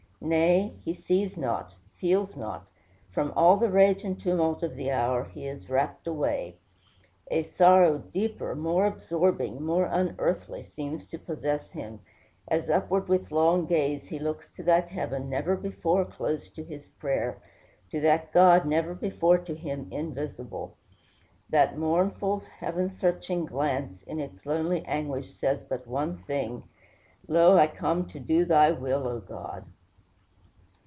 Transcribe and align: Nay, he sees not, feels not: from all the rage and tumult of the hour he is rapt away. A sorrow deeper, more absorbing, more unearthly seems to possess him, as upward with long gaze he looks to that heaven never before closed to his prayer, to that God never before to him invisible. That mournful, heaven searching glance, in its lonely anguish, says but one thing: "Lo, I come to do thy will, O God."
Nay, 0.23 0.75
he 0.85 0.93
sees 0.93 1.35
not, 1.35 1.73
feels 1.95 2.35
not: 2.37 2.67
from 3.09 3.33
all 3.35 3.57
the 3.57 3.71
rage 3.71 4.03
and 4.03 4.21
tumult 4.21 4.61
of 4.61 4.75
the 4.75 4.91
hour 4.91 5.23
he 5.23 5.47
is 5.47 5.67
rapt 5.67 6.05
away. 6.05 6.57
A 7.31 7.41
sorrow 7.41 7.97
deeper, 7.97 8.53
more 8.53 8.85
absorbing, 8.85 9.63
more 9.65 9.85
unearthly 9.85 10.63
seems 10.75 11.07
to 11.07 11.17
possess 11.17 11.71
him, 11.71 12.01
as 12.47 12.69
upward 12.69 13.07
with 13.07 13.31
long 13.31 13.65
gaze 13.65 14.09
he 14.09 14.19
looks 14.19 14.47
to 14.51 14.61
that 14.61 14.89
heaven 14.89 15.27
never 15.27 15.55
before 15.55 16.05
closed 16.05 16.53
to 16.55 16.63
his 16.63 16.85
prayer, 16.85 17.41
to 17.89 17.99
that 18.01 18.31
God 18.31 18.63
never 18.63 18.93
before 18.93 19.39
to 19.39 19.55
him 19.55 19.87
invisible. 19.89 20.77
That 21.49 21.79
mournful, 21.79 22.41
heaven 22.59 22.91
searching 22.91 23.45
glance, 23.47 24.03
in 24.03 24.19
its 24.19 24.45
lonely 24.45 24.85
anguish, 24.85 25.33
says 25.33 25.63
but 25.67 25.87
one 25.87 26.17
thing: 26.25 26.61
"Lo, 27.27 27.57
I 27.57 27.65
come 27.65 28.05
to 28.09 28.19
do 28.19 28.45
thy 28.45 28.71
will, 28.71 29.07
O 29.07 29.19
God." 29.19 29.65